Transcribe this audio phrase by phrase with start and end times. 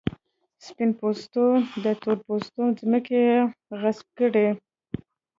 [0.65, 1.43] سپین پوستو
[1.83, 3.21] د تور پوستو ځمکې
[3.81, 4.47] غصب کړې.